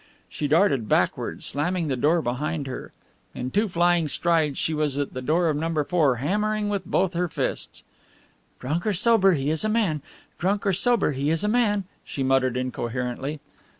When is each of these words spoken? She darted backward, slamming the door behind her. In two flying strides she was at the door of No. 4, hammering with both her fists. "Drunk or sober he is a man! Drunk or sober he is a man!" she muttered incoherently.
She 0.29 0.47
darted 0.47 0.89
backward, 0.89 1.43
slamming 1.43 1.87
the 1.87 1.95
door 1.95 2.23
behind 2.23 2.65
her. 2.65 2.91
In 3.35 3.51
two 3.51 3.67
flying 3.69 4.07
strides 4.07 4.57
she 4.57 4.73
was 4.73 4.97
at 4.97 5.13
the 5.13 5.21
door 5.21 5.47
of 5.47 5.55
No. 5.57 5.83
4, 5.83 6.15
hammering 6.15 6.69
with 6.69 6.87
both 6.87 7.13
her 7.13 7.27
fists. 7.27 7.83
"Drunk 8.59 8.87
or 8.87 8.93
sober 8.93 9.33
he 9.33 9.51
is 9.51 9.63
a 9.63 9.69
man! 9.69 10.01
Drunk 10.39 10.65
or 10.65 10.73
sober 10.73 11.11
he 11.11 11.29
is 11.29 11.43
a 11.43 11.47
man!" 11.47 11.83
she 12.03 12.23
muttered 12.23 12.57
incoherently. 12.57 13.41